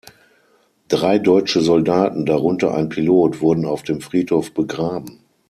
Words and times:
Drei 0.87 1.19
deutsche 1.19 1.61
Soldaten, 1.61 2.25
darunter 2.25 2.73
ein 2.73 2.89
Pilot, 2.89 3.39
wurden 3.39 3.65
auf 3.65 3.83
dem 3.83 4.01
Friedhof 4.01 4.51
begraben. 4.51 5.19